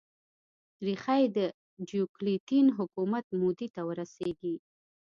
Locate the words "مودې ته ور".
3.39-3.95